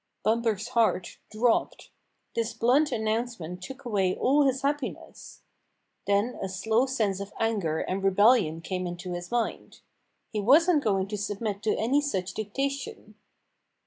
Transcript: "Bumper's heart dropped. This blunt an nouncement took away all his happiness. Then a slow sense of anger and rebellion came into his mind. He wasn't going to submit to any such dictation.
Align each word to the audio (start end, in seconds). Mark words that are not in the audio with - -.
"Bumper's 0.25 0.69
heart 0.69 1.19
dropped. 1.29 1.91
This 2.33 2.55
blunt 2.55 2.91
an 2.91 3.03
nouncement 3.03 3.61
took 3.61 3.85
away 3.85 4.15
all 4.15 4.47
his 4.47 4.63
happiness. 4.63 5.43
Then 6.07 6.39
a 6.41 6.49
slow 6.49 6.87
sense 6.87 7.19
of 7.19 7.31
anger 7.39 7.81
and 7.81 8.01
rebellion 8.03 8.61
came 8.61 8.87
into 8.87 9.13
his 9.13 9.29
mind. 9.29 9.81
He 10.31 10.39
wasn't 10.39 10.83
going 10.83 11.07
to 11.09 11.19
submit 11.19 11.61
to 11.61 11.75
any 11.77 12.01
such 12.01 12.33
dictation. 12.33 13.13